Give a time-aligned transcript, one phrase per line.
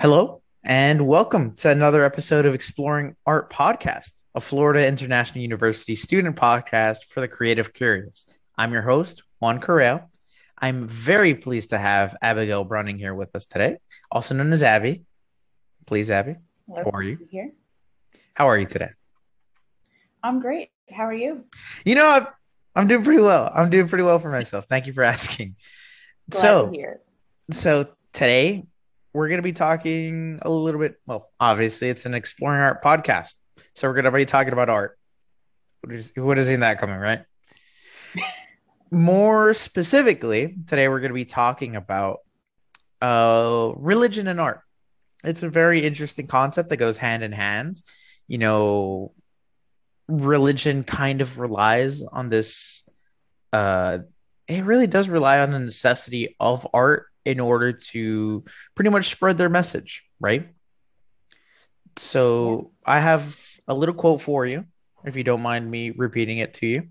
[0.00, 6.36] Hello, and welcome to another episode of Exploring Art Podcast, a Florida International University student
[6.36, 8.24] podcast for the creative curious.
[8.56, 10.06] I'm your host, Juan Correa.
[10.56, 15.02] I'm very pleased to have Abigail Brunning here with us today, also known as Abby.
[15.84, 16.36] Please, Abby,
[16.68, 17.18] Hello, how are you?
[17.32, 17.50] Here.
[18.34, 18.90] How are you today?
[20.22, 20.70] I'm great.
[20.92, 21.44] How are you?
[21.84, 22.26] You know, I'm,
[22.76, 23.50] I'm doing pretty well.
[23.52, 24.66] I'm doing pretty well for myself.
[24.68, 25.56] Thank you for asking.
[26.30, 26.72] Glad so,
[27.50, 28.64] so today
[29.12, 31.00] we're going to be talking a little bit.
[31.06, 33.34] Well, obviously, it's an exploring art podcast,
[33.74, 34.98] so we're going to be talking about art.
[35.80, 37.22] What is, what is in that coming, right?
[38.90, 42.20] More specifically, today we're going to be talking about
[43.00, 44.60] uh, religion and art.
[45.24, 47.82] It's a very interesting concept that goes hand in hand.
[48.26, 49.12] You know,
[50.06, 52.84] religion kind of relies on this.
[53.52, 53.98] Uh,
[54.46, 59.38] it really does rely on the necessity of art in order to pretty much spread
[59.38, 60.48] their message, right?
[61.96, 64.64] So I have a little quote for you,
[65.04, 66.88] if you don't mind me repeating it to you.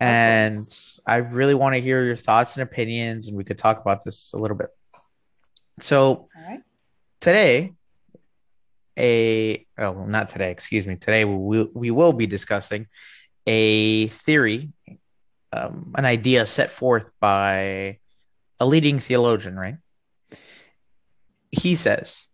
[0.00, 0.58] And
[1.06, 4.32] I really want to hear your thoughts and opinions, and we could talk about this
[4.32, 4.68] a little bit.
[5.80, 6.60] So All right.
[7.20, 7.72] today,
[8.98, 10.96] a oh well, not today, excuse me.
[10.96, 12.86] Today we will, we will be discussing
[13.46, 14.70] a theory,
[15.52, 17.98] um, an idea set forth by
[18.60, 19.76] a leading theologian, right?
[21.50, 22.26] He says,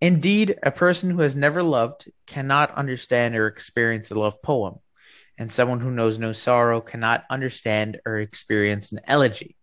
[0.00, 4.80] Indeed, a person who has never loved cannot understand or experience a love poem,
[5.38, 9.56] and someone who knows no sorrow cannot understand or experience an elegy.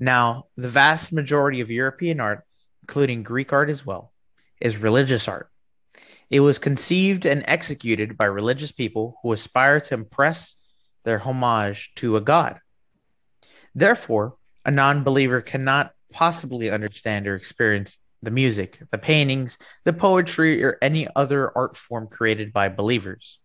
[0.00, 2.42] Now, the vast majority of European art,
[2.82, 4.12] including Greek art as well,
[4.60, 5.48] is religious art.
[6.28, 10.56] It was conceived and executed by religious people who aspire to impress
[11.04, 12.58] their homage to a god.
[13.74, 14.36] Therefore,
[14.66, 20.76] a non believer cannot possibly understand or experience the music, the paintings, the poetry, or
[20.82, 23.38] any other art form created by believers.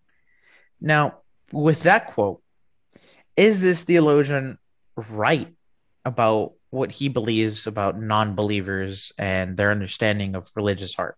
[0.81, 1.19] Now,
[1.52, 2.41] with that quote,
[3.38, 4.57] is this theologian
[4.95, 5.53] right
[6.03, 11.18] about what he believes about non believers and their understanding of religious art?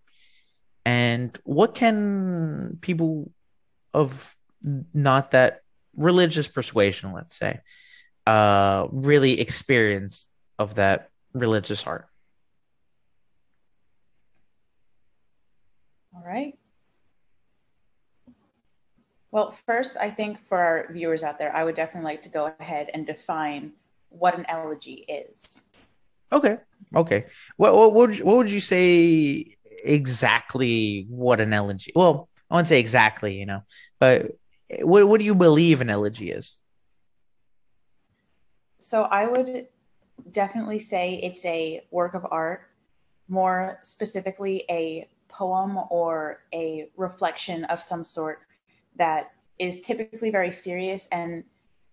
[0.85, 3.31] And what can people
[3.94, 4.35] of
[4.94, 5.61] not that
[5.95, 7.61] religious persuasion, let's say,
[8.25, 10.28] uh, really experience
[10.59, 12.07] of that religious art?
[16.16, 16.57] All right.
[19.31, 22.53] Well, first, I think for our viewers out there, I would definitely like to go
[22.59, 23.72] ahead and define
[24.09, 25.63] what an elegy is.
[26.31, 26.57] Okay.
[26.95, 27.25] Okay.
[27.57, 31.91] What what would you, what would you say exactly what an elegy?
[31.95, 33.63] Well, I wouldn't say exactly, you know,
[34.00, 34.31] but
[34.81, 36.53] what what do you believe an elegy is?
[38.83, 39.67] So I would
[40.31, 42.69] definitely say it's a work of art,
[43.29, 48.41] more specifically a poem or a reflection of some sort
[48.97, 51.44] that is typically very serious and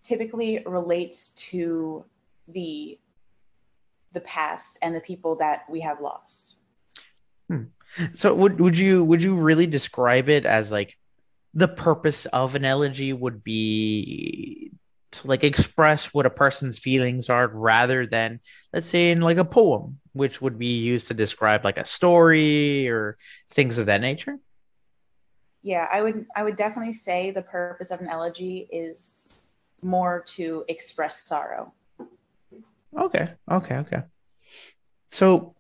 [0.03, 2.05] typically relates to
[2.49, 2.99] the
[4.13, 6.59] the past and the people that we have lost.
[7.49, 7.65] Hmm.
[8.15, 10.97] So would would you would you really describe it as like
[11.55, 14.73] the purpose of an elegy would be
[15.13, 18.41] to like express what a person's feelings are rather than
[18.73, 22.89] let's say in like a poem which would be used to describe like a story
[22.89, 23.17] or
[23.51, 24.39] things of that nature?
[25.63, 29.43] Yeah, I would I would definitely say the purpose of an elegy is
[29.83, 31.73] more to express sorrow.
[32.97, 33.31] Okay.
[33.51, 34.03] Okay, okay.
[35.11, 35.55] So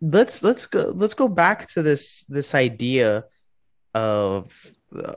[0.00, 3.24] let's let's go let's go back to this this idea
[3.94, 4.52] of
[4.96, 5.14] uh,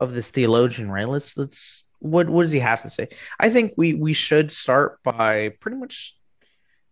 [0.00, 1.08] of this theologian, right?
[1.08, 3.08] Let's let's what what does he have to say?
[3.38, 6.16] I think we we should start by pretty much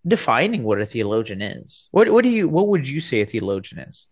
[0.07, 1.89] defining what a theologian is.
[1.91, 4.07] What what do you what would you say a theologian is?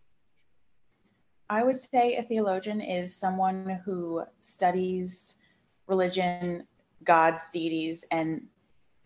[1.48, 5.36] I would say a theologian is someone who studies
[5.86, 6.66] religion,
[7.04, 8.48] God's deities, and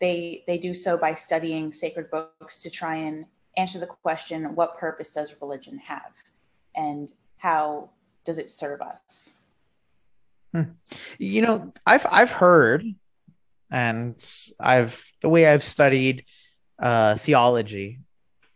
[0.01, 4.79] they they do so by studying sacred books to try and answer the question, what
[4.79, 6.13] purpose does religion have?
[6.75, 7.91] And how
[8.25, 9.35] does it serve us?
[11.19, 12.85] You know, I've I've heard
[13.71, 14.17] and
[14.59, 16.25] I've the way I've studied
[16.81, 18.01] uh theology.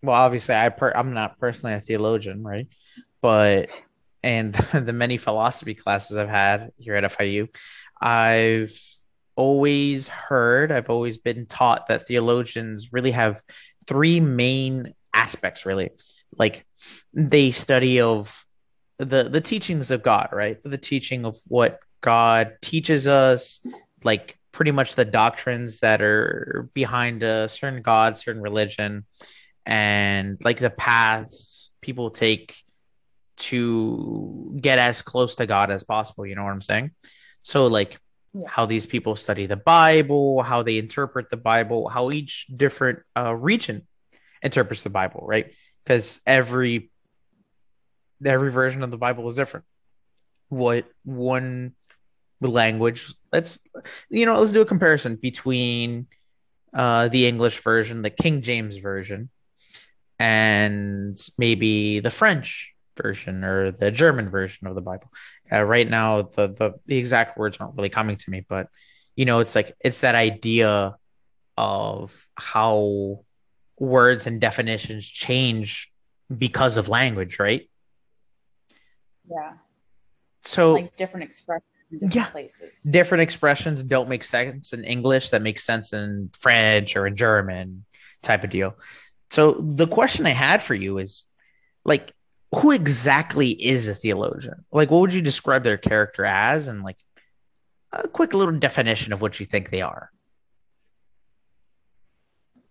[0.02, 2.66] Well, obviously I per, I'm not personally a theologian, right?
[3.22, 3.70] But
[4.22, 7.48] and the many philosophy classes I've had here at FIU,
[8.00, 8.78] I've
[9.36, 13.42] always heard, I've always been taught that theologians really have
[13.86, 15.90] three main aspects really.
[16.36, 16.66] Like
[17.12, 18.43] they study of
[18.98, 20.58] the the teachings of God, right?
[20.64, 23.60] The teaching of what God teaches us,
[24.02, 29.04] like pretty much the doctrines that are behind a certain God, certain religion,
[29.66, 32.54] and like the paths people take
[33.36, 36.26] to get as close to God as possible.
[36.26, 36.92] You know what I'm saying?
[37.42, 37.98] So, like,
[38.46, 43.34] how these people study the Bible, how they interpret the Bible, how each different uh,
[43.34, 43.86] region
[44.42, 45.52] interprets the Bible, right?
[45.84, 46.90] Because every
[48.24, 49.66] every version of the Bible is different.
[50.48, 51.74] What one
[52.40, 53.12] language?
[53.32, 53.58] Let's
[54.08, 56.06] you know, let's do a comparison between
[56.72, 59.30] uh, the English version, the King James version,
[60.18, 65.10] and maybe the French version or the German version of the Bible.
[65.50, 68.68] Uh, right now, the, the the exact words aren't really coming to me, but
[69.16, 70.96] you know, it's like it's that idea
[71.56, 73.20] of how
[73.78, 75.90] words and definitions change
[76.36, 77.68] because of language, right?
[79.30, 79.52] Yeah.
[80.42, 82.82] So like different expressions different yeah, places.
[82.82, 87.84] Different expressions don't make sense in English that makes sense in French or in German
[88.22, 88.76] type of deal.
[89.30, 91.24] So the question I had for you is
[91.84, 92.12] like
[92.54, 94.64] who exactly is a theologian?
[94.72, 96.98] Like what would you describe their character as and like
[97.92, 100.10] a quick little definition of what you think they are?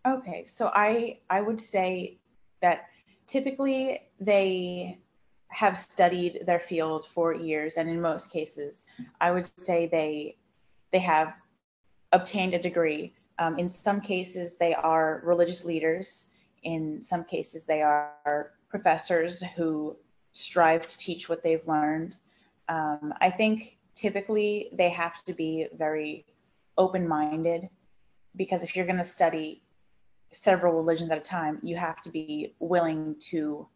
[0.05, 2.17] Okay, so I I would say
[2.61, 2.87] that
[3.25, 4.99] typically they
[5.53, 8.85] have studied their field for years, and in most cases,
[9.21, 10.37] I would say they
[10.91, 11.33] they have
[12.11, 13.13] obtained a degree.
[13.39, 16.27] Um, in some cases, they are religious leaders.
[16.63, 19.95] In some cases, they are professors who
[20.31, 22.15] strive to teach what they've learned.
[22.69, 26.25] Um, I think typically they have to be very
[26.77, 27.69] open minded
[28.35, 29.61] because if you're going to study
[30.31, 33.67] several religions at a time, you have to be willing to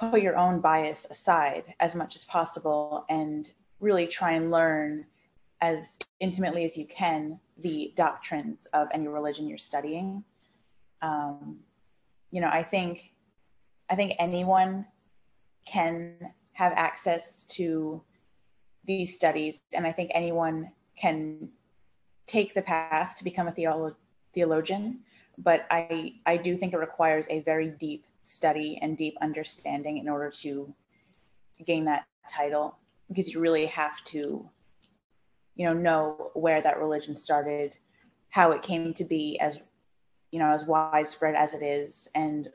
[0.00, 3.50] put your own bias aside as much as possible and
[3.80, 5.04] really try and learn
[5.60, 10.24] as intimately as you can the doctrines of any religion you're studying.
[11.02, 11.58] Um,
[12.30, 13.12] you know, I think
[13.90, 14.86] I think anyone
[15.66, 18.02] can have access to
[18.84, 21.50] these studies, and I think anyone can
[22.26, 23.96] take the path to become a theolo-
[24.32, 25.00] theologian.
[25.36, 30.08] But I I do think it requires a very deep study and deep understanding in
[30.08, 30.72] order to
[31.64, 32.78] gain that title
[33.08, 34.48] because you really have to
[35.56, 37.72] you know know where that religion started
[38.30, 39.62] how it came to be as
[40.30, 42.48] you know as widespread as it is and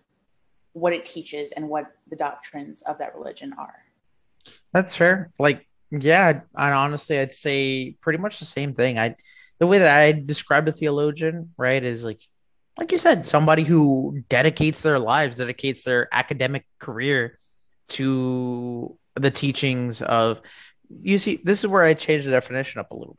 [0.73, 3.81] what it teaches and what the doctrines of that religion are.
[4.73, 5.31] That's fair.
[5.39, 8.97] Like yeah I, honestly i'd say pretty much the same thing.
[8.97, 9.15] I
[9.59, 12.21] the way that i describe a theologian right is like
[12.77, 17.39] like you said, somebody who dedicates their lives, dedicates their academic career
[17.89, 20.41] to the teachings of.
[21.01, 23.17] You see, this is where I change the definition up a little.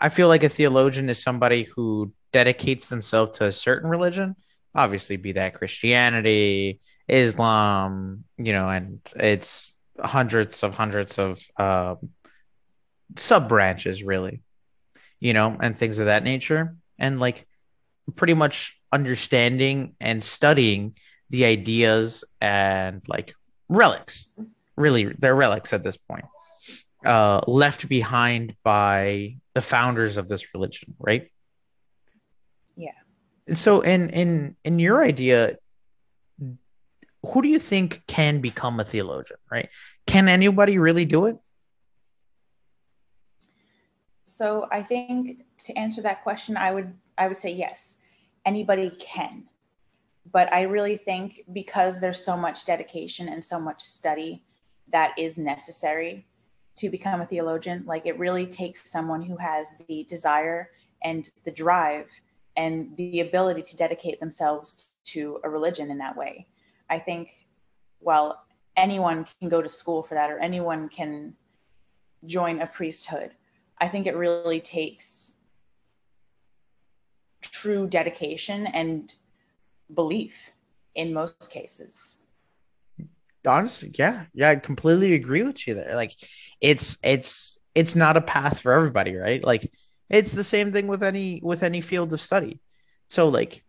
[0.00, 4.36] I feel like a theologian is somebody who dedicates themselves to a certain religion,
[4.74, 11.94] obviously, be that Christianity, Islam, you know, and it's hundreds of hundreds of uh,
[13.16, 14.42] sub branches, really,
[15.20, 16.76] you know, and things of that nature.
[16.98, 17.46] And like
[18.14, 20.96] pretty much understanding and studying
[21.30, 23.34] the ideas and like
[23.68, 24.26] relics.
[24.76, 26.24] Really they're relics at this point.
[27.04, 31.30] Uh left behind by the founders of this religion right?
[32.76, 32.92] Yeah.
[33.54, 35.56] So in in in your idea
[37.26, 39.68] who do you think can become a theologian right?
[40.06, 41.36] Can anybody really do it?
[44.26, 47.98] So i think to answer that question i would i would say yes
[48.46, 49.44] anybody can.
[50.32, 54.42] But I really think because there's so much dedication and so much study
[54.92, 56.26] that is necessary
[56.76, 60.70] to become a theologian, like it really takes someone who has the desire
[61.02, 62.08] and the drive
[62.56, 66.46] and the ability to dedicate themselves to a religion in that way.
[66.88, 67.30] I think,
[68.00, 68.44] well,
[68.76, 71.34] anyone can go to school for that or anyone can
[72.26, 73.30] join a priesthood.
[73.78, 75.32] I think it really takes
[77.66, 79.14] true dedication and
[79.92, 80.52] belief
[80.94, 82.18] in most cases.
[83.44, 85.94] Honestly yeah yeah i completely agree with you there.
[85.96, 86.12] Like
[86.60, 89.42] it's it's it's not a path for everybody right?
[89.42, 89.70] Like
[90.08, 92.60] it's the same thing with any with any field of study.
[93.08, 93.64] So like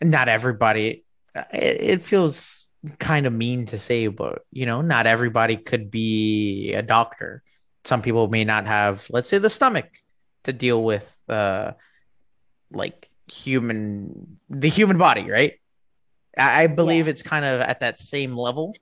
[0.00, 1.04] not everybody
[1.52, 2.66] it, it feels
[2.98, 7.42] kind of mean to say but you know not everybody could be a doctor.
[7.84, 9.86] Some people may not have let's say the stomach
[10.44, 11.72] to deal with uh
[12.74, 15.54] like human the human body, right?
[16.36, 17.10] I, I believe yeah.
[17.10, 18.74] it's kind of at that same level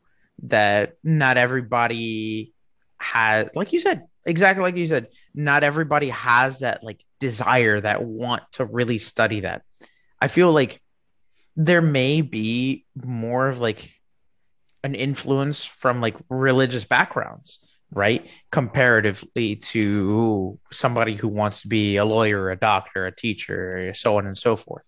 [0.45, 2.53] that not everybody
[2.99, 8.03] has like you said, exactly like you said, not everybody has that like desire, that
[8.03, 9.63] want to really study that.
[10.21, 10.81] I feel like
[11.57, 13.91] there may be more of like
[14.85, 17.59] an influence from like religious backgrounds
[17.93, 18.29] right?
[18.51, 24.27] Comparatively to somebody who wants to be a lawyer a doctor a teacher so on
[24.27, 24.85] and so forth.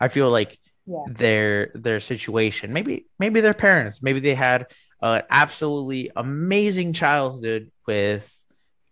[0.00, 1.04] I feel like yeah.
[1.08, 4.66] their their situation maybe maybe their parents maybe they had
[5.00, 8.30] an absolutely amazing childhood with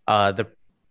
[0.08, 0.46] uh the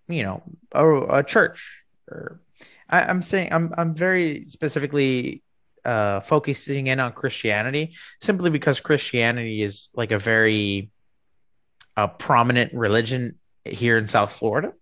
[0.08, 1.78] you know a, a church.
[2.08, 2.42] Or
[2.90, 5.42] I, i'm saying i'm i'm very specifically
[5.84, 10.92] uh, focusing in on Christianity simply because Christianity is like a very
[11.98, 14.74] uh, prominent religion here in South Florida.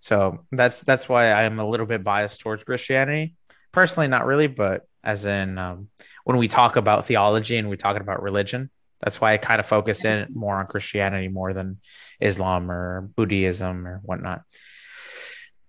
[0.00, 3.34] So that's that's why I'm a little bit biased towards Christianity.
[3.72, 5.88] Personally, not really, but as in um,
[6.24, 9.66] when we talk about theology and we talk about religion, that's why I kind of
[9.66, 11.80] focus in more on Christianity more than
[12.20, 14.42] Islam or Buddhism or whatnot.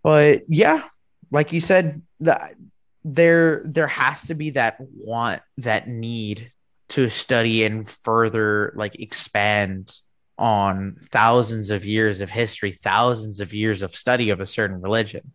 [0.03, 0.83] But yeah,
[1.31, 2.55] like you said, that
[3.03, 6.51] there there has to be that want that need
[6.89, 9.93] to study and further like expand
[10.39, 15.31] on thousands of years of history thousands of years of study of a certain religion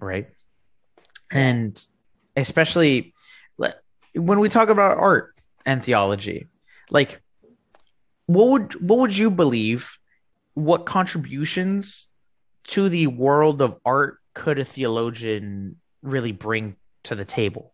[0.00, 0.28] right
[1.30, 1.86] and
[2.36, 3.14] especially
[4.14, 6.48] when we talk about art and theology
[6.90, 7.20] like
[8.26, 9.98] what would what would you believe
[10.54, 12.08] what contributions
[12.66, 17.72] to the world of art could a theologian really bring to the table?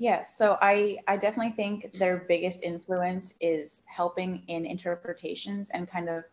[0.00, 6.08] Yeah, so I, I definitely think their biggest influence is helping in interpretations and kind
[6.08, 6.24] of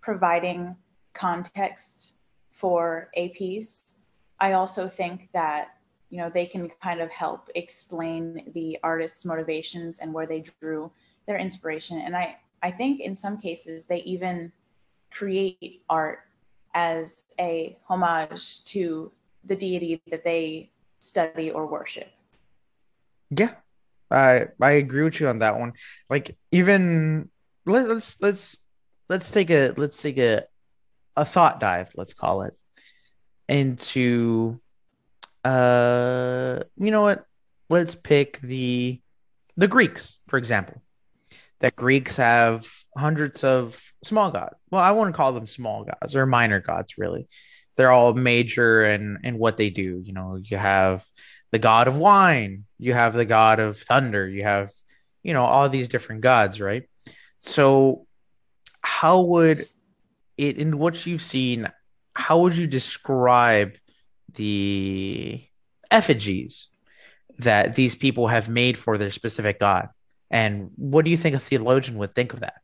[0.00, 0.76] providing
[1.12, 2.12] context
[2.52, 3.96] for a piece.
[4.38, 5.70] I also think that
[6.10, 10.88] you know they can kind of help explain the artist's motivations and where they drew
[11.26, 12.00] their inspiration.
[12.00, 14.52] And I I think in some cases they even
[15.10, 16.20] create art
[16.74, 19.10] as a homage to
[19.42, 22.12] the deity that they study or worship.
[23.30, 23.54] Yeah,
[24.10, 25.72] I I agree with you on that one.
[26.08, 27.30] Like even
[27.66, 28.56] let, let's let's
[29.08, 30.44] let's take a let's take a
[31.16, 31.90] a thought dive.
[31.96, 32.54] Let's call it
[33.48, 34.60] into
[35.44, 37.24] uh you know what
[37.70, 39.00] let's pick the
[39.56, 40.82] the greeks for example
[41.60, 46.26] that greeks have hundreds of small gods well i wouldn't call them small gods or
[46.26, 47.26] minor gods really
[47.76, 50.02] they're all major and and what they do.
[50.04, 51.02] You know, you have
[51.50, 54.70] the god of wine, you have the god of thunder, you have
[55.22, 56.88] you know all these different gods, right?
[57.40, 58.06] So,
[58.82, 59.66] how would
[60.36, 61.68] it in what you've seen?
[62.14, 63.72] How would you describe
[64.34, 65.44] the
[65.90, 66.68] effigies
[67.38, 69.88] that these people have made for their specific god?
[70.30, 72.60] And what do you think a theologian would think of that?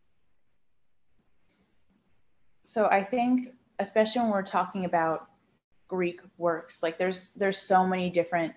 [2.64, 5.28] So I think especially when we're talking about
[5.88, 8.54] Greek works, like there's there's so many different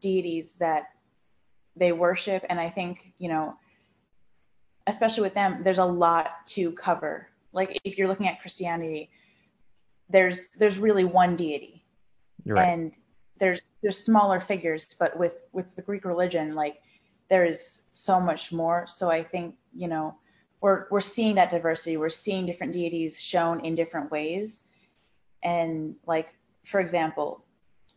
[0.00, 0.90] deities that
[1.76, 3.56] they worship, and I think you know,
[4.86, 7.28] especially with them, there's a lot to cover.
[7.52, 9.10] Like if you're looking at Christianity,
[10.08, 11.84] there's there's really one deity,
[12.44, 12.66] right.
[12.66, 12.92] and
[13.38, 16.82] there's there's smaller figures, but with with the Greek religion, like
[17.28, 18.86] there is so much more.
[18.86, 20.16] So I think you know
[20.60, 21.96] we're we're seeing that diversity.
[21.96, 24.62] We're seeing different deities shown in different ways,
[25.42, 27.44] and like for example,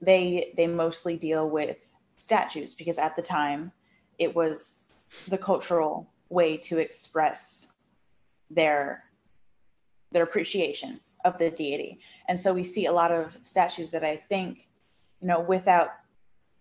[0.02, 1.78] they they mostly deal with
[2.20, 3.72] statues because at the time
[4.18, 4.86] it was
[5.28, 7.68] the cultural way to express
[8.50, 9.04] their
[10.12, 12.00] their appreciation of the deity.
[12.28, 14.68] And so we see a lot of statues that I think,
[15.22, 15.90] you know, without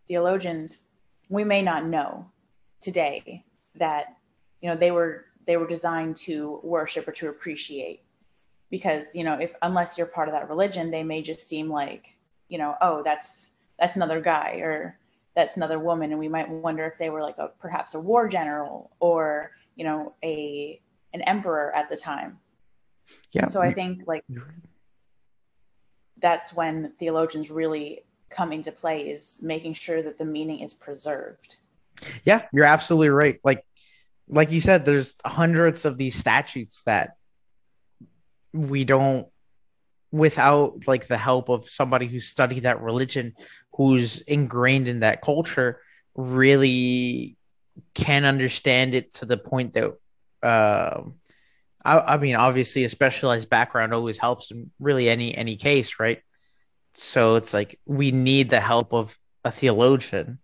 [0.06, 0.84] theologians,
[1.28, 2.30] we may not know
[2.80, 3.44] today
[3.76, 4.16] that,
[4.60, 8.02] you know, they were they were designed to worship or to appreciate
[8.70, 12.16] because you know if unless you're part of that religion they may just seem like
[12.50, 14.98] you know oh that's that's another guy or
[15.34, 16.10] that's another woman.
[16.10, 19.84] And we might wonder if they were like a perhaps a war general or you
[19.84, 20.80] know a
[21.14, 22.38] an emperor at the time.
[23.32, 24.24] Yeah and so i think like
[26.18, 31.56] that's when theologians really come into play is making sure that the meaning is preserved.
[32.24, 33.40] Yeah you're absolutely right.
[33.42, 33.64] Like
[34.32, 37.16] like you said, there's hundreds of these statutes that
[38.52, 39.26] we don't
[40.12, 43.34] without like the help of somebody who studied that religion
[43.74, 45.80] who's ingrained in that culture
[46.14, 47.36] really
[47.94, 49.96] can understand it to the point that
[50.42, 51.02] uh,
[51.84, 56.20] I, I mean obviously a specialized background always helps in really any any case right
[56.94, 60.38] so it's like we need the help of a theologian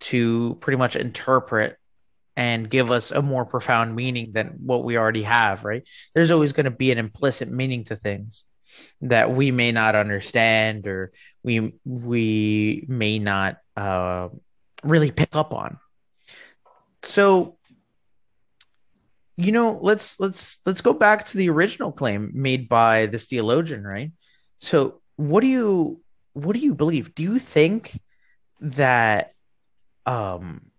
[0.00, 1.76] to pretty much interpret
[2.36, 5.82] and give us a more profound meaning than what we already have, right?
[6.14, 8.44] There's always going to be an implicit meaning to things
[9.02, 11.12] that we may not understand or
[11.42, 14.28] we we may not uh,
[14.82, 15.78] really pick up on.
[17.02, 17.56] So,
[19.36, 23.84] you know, let's let's let's go back to the original claim made by this theologian,
[23.84, 24.12] right?
[24.58, 26.00] So, what do you
[26.34, 27.14] what do you believe?
[27.14, 27.98] Do you think
[28.60, 29.32] that
[30.06, 30.70] um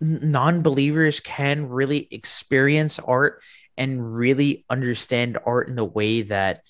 [0.00, 3.42] non-believers can really experience art
[3.76, 6.62] and really understand art in the way that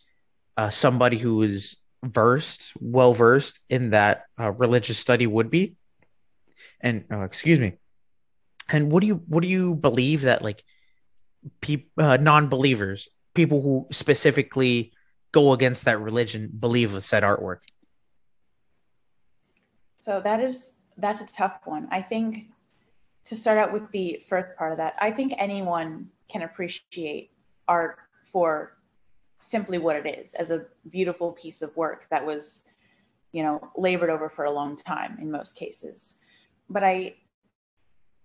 [0.60, 5.74] uh, somebody who is versed, well versed in that uh, religious study would be.
[6.82, 7.78] And uh, excuse me.
[8.68, 10.62] And what do you what do you believe that like
[11.62, 14.92] people uh, non-believers, people who specifically
[15.32, 17.60] go against that religion, believe of said artwork?
[19.98, 21.88] So that is that's a tough one.
[21.90, 22.50] I think
[23.24, 27.30] to start out with the first part of that, I think anyone can appreciate
[27.66, 27.98] art
[28.30, 28.76] for
[29.40, 32.62] simply what it is as a beautiful piece of work that was,
[33.32, 36.14] you know, labored over for a long time in most cases.
[36.68, 37.14] But I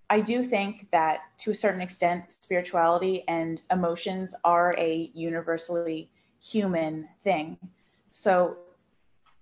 [0.10, 7.08] I do think that to a certain extent, spirituality and emotions are a universally human
[7.24, 7.58] thing.
[8.12, 8.58] So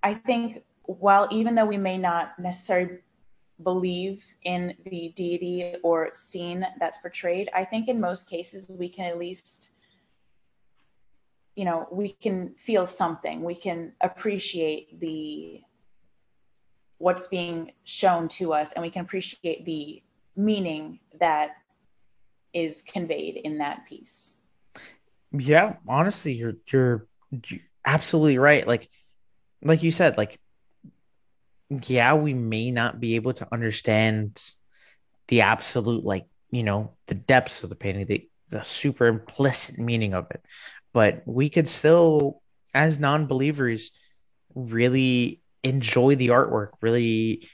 [0.01, 2.99] I think while even though we may not necessarily
[3.61, 9.05] believe in the deity or scene that's portrayed, I think in most cases we can
[9.05, 9.71] at least,
[11.55, 13.43] you know, we can feel something.
[13.43, 15.61] We can appreciate the
[16.97, 20.01] what's being shown to us, and we can appreciate the
[20.35, 21.51] meaning that
[22.53, 24.37] is conveyed in that piece.
[25.31, 27.07] Yeah, honestly, you're you're,
[27.85, 28.67] absolutely right.
[28.67, 28.89] Like,
[29.63, 30.39] like you said, like
[31.87, 34.41] yeah, we may not be able to understand
[35.27, 40.13] the absolute, like, you know, the depths of the painting, the, the super implicit meaning
[40.13, 40.43] of it.
[40.93, 42.41] But we could still,
[42.73, 43.91] as non believers,
[44.55, 47.49] really enjoy the artwork, really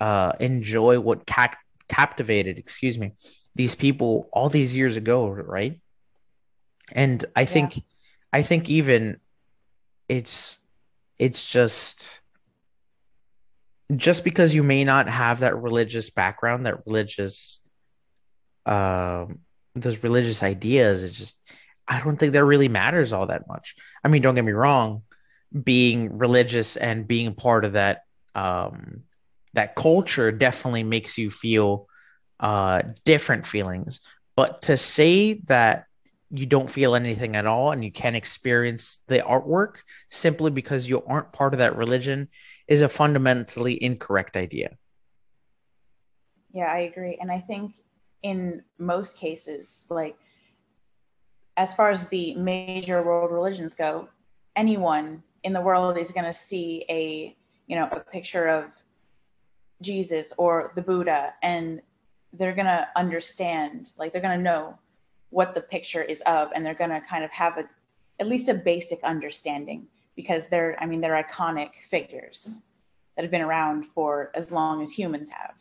[0.00, 1.56] uh, enjoy what ca-
[1.88, 3.12] captivated, excuse me,
[3.54, 5.80] these people all these years ago, right?
[6.90, 7.82] And I think, yeah.
[8.32, 9.18] I think even
[10.08, 10.58] it's,
[11.18, 12.20] it's just
[13.96, 17.60] just because you may not have that religious background, that religious,
[18.66, 19.40] um,
[19.74, 21.36] those religious ideas, it just,
[21.86, 23.76] I don't think that really matters all that much.
[24.02, 25.02] I mean, don't get me wrong,
[25.62, 28.02] being religious and being part of that,
[28.34, 29.02] um,
[29.52, 31.86] that culture definitely makes you feel
[32.40, 34.00] uh, different feelings.
[34.36, 35.84] But to say that
[36.30, 39.76] you don't feel anything at all and you can't experience the artwork
[40.10, 42.28] simply because you aren't part of that religion
[42.66, 44.76] is a fundamentally incorrect idea.
[46.52, 47.18] Yeah, I agree.
[47.20, 47.74] And I think
[48.22, 50.16] in most cases, like
[51.56, 54.08] as far as the major world religions go,
[54.56, 57.36] anyone in the world is going to see a,
[57.66, 58.64] you know, a picture of
[59.82, 61.80] Jesus or the Buddha and
[62.32, 64.78] they're going to understand, like they're going to know
[65.34, 67.64] what the picture is of and they're going to kind of have a
[68.20, 72.62] at least a basic understanding because they're i mean they're iconic figures
[73.16, 75.54] that have been around for as long as humans have.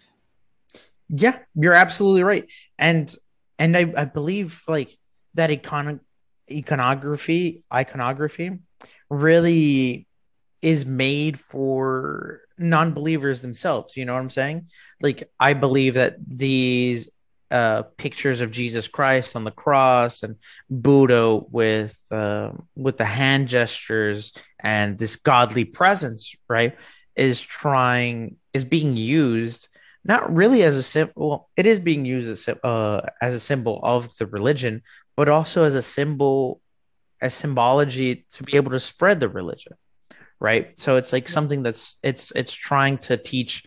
[1.09, 2.45] Yeah you're absolutely right.
[2.77, 3.13] And
[3.57, 4.95] and i, I believe like
[5.33, 5.99] that icon
[6.51, 8.59] iconography iconography
[9.09, 10.07] really
[10.61, 13.97] is made for non-believers themselves.
[13.97, 14.69] You know what i'm saying?
[15.01, 17.09] Like i believe that these
[17.53, 20.37] uh, pictures of Jesus Christ on the cross and
[20.71, 26.75] Buddha with uh, with the hand gestures and this godly presence, right,
[27.15, 29.67] is trying is being used
[30.03, 31.13] not really as a symbol.
[31.15, 34.81] Well, it is being used as uh, as a symbol of the religion,
[35.15, 36.61] but also as a symbol,
[37.21, 39.73] as symbology to be able to spread the religion,
[40.39, 40.79] right?
[40.79, 43.63] So it's like something that's it's it's trying to teach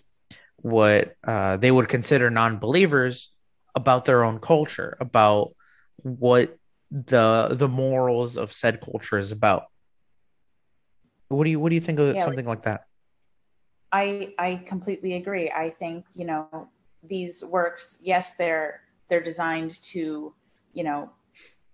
[0.57, 3.33] what uh, they would consider non-believers
[3.75, 5.55] about their own culture, about
[6.03, 6.57] what
[6.91, 9.65] the the morals of said culture is about.
[11.29, 12.83] What do you what do you think of yeah, something like that?
[13.93, 15.51] I I completely agree.
[15.51, 16.69] I think, you know,
[17.03, 20.35] these works, yes, they're they're designed to,
[20.73, 21.11] you know,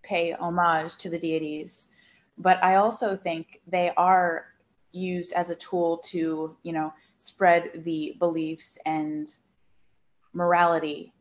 [0.02, 1.88] pay homage to the deities,
[2.38, 4.46] but I also think they are
[4.92, 9.28] used as a tool to, you know, spread the beliefs and
[10.34, 11.12] morality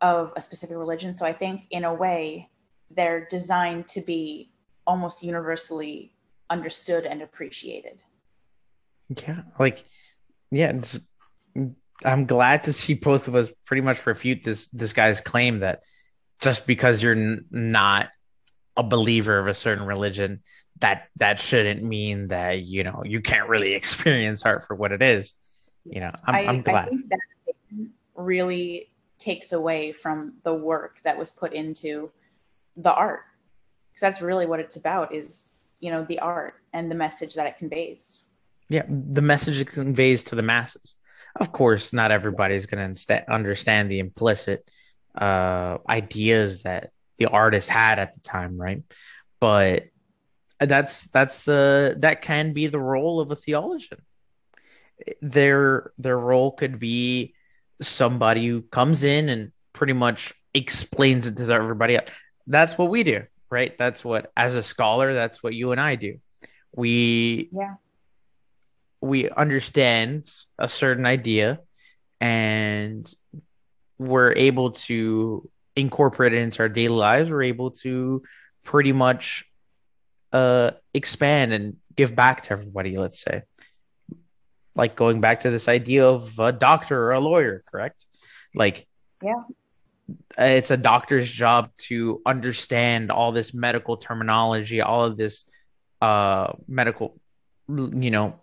[0.00, 1.12] of a specific religion.
[1.14, 2.50] So I think, in a way,
[2.90, 4.50] they're designed to be
[4.86, 6.12] almost universally
[6.50, 8.02] understood and appreciated.
[9.08, 9.84] Yeah, like,
[10.54, 10.72] yeah,
[12.04, 15.82] I'm glad to see both of us pretty much refute this this guy's claim that
[16.40, 18.10] just because you're n- not
[18.76, 20.42] a believer of a certain religion,
[20.80, 25.02] that that shouldn't mean that you know you can't really experience art for what it
[25.02, 25.34] is.
[25.84, 26.86] You know, I'm, I, I'm glad.
[26.86, 27.18] I think that
[28.14, 32.10] really takes away from the work that was put into
[32.76, 33.22] the art
[33.90, 37.46] because that's really what it's about is you know the art and the message that
[37.46, 38.28] it conveys
[38.74, 40.94] yeah the message it conveys to the masses
[41.36, 44.68] of course not everybody's going to understand the implicit
[45.16, 48.82] uh, ideas that the artist had at the time right
[49.40, 49.84] but
[50.60, 54.00] that's that's the that can be the role of a theologian
[55.20, 57.34] their their role could be
[57.80, 62.08] somebody who comes in and pretty much explains it to everybody else.
[62.46, 63.76] That's what we do, right?
[63.76, 66.18] That's what as a scholar, that's what you and I do.
[66.74, 67.74] We yeah.
[69.04, 71.60] We understand a certain idea
[72.20, 73.12] and
[73.98, 77.30] we're able to incorporate it into our daily lives.
[77.30, 78.22] We're able to
[78.62, 79.44] pretty much
[80.32, 83.42] uh expand and give back to everybody, let's say
[84.76, 88.04] like going back to this idea of a doctor or a lawyer, correct?
[88.54, 88.86] Like,
[89.22, 89.42] yeah,
[90.36, 95.44] it's a doctor's job to understand all this medical terminology, all of this
[96.00, 97.18] uh, medical,
[97.68, 98.40] you know,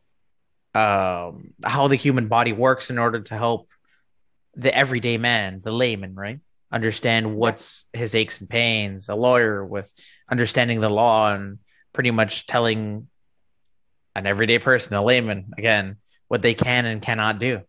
[0.73, 3.67] um, how the human body works in order to help
[4.55, 6.39] the everyday man, the layman, right?
[6.71, 9.09] Understand what's his aches and pains.
[9.09, 9.89] A lawyer with
[10.29, 11.59] understanding the law and
[11.93, 13.07] pretty much telling
[14.15, 17.61] an everyday person, a layman, again, what they can and cannot do.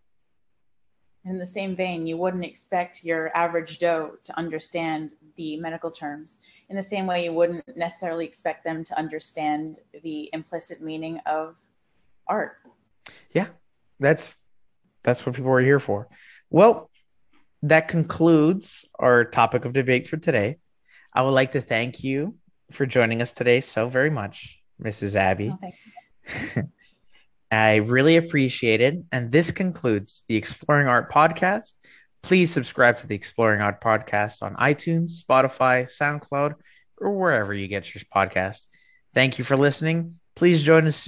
[1.25, 6.39] In the same vein, you wouldn't expect your average Joe to understand the medical terms.
[6.69, 11.55] In the same way, you wouldn't necessarily expect them to understand the implicit meaning of
[12.27, 12.57] art.
[13.33, 13.49] Yeah,
[13.99, 14.37] that's
[15.03, 16.09] that's what people are here for.
[16.51, 16.91] Well,
[17.63, 20.59] that concludes our topic of debate for today.
[21.15, 22.37] I would like to thank you
[22.73, 25.15] for joining us today so very much, Mrs.
[25.15, 25.55] Abby.
[26.57, 26.63] Oh,
[27.51, 29.03] I really appreciate it.
[29.13, 31.75] And this concludes the Exploring Art podcast.
[32.23, 36.55] Please subscribe to the Exploring Art podcast on iTunes, Spotify, SoundCloud,
[36.97, 38.67] or wherever you get your podcast.
[39.15, 40.19] Thank you for listening.
[40.35, 41.07] Please join us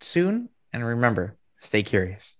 [0.00, 0.48] soon.
[0.72, 2.36] And remember, stay curious.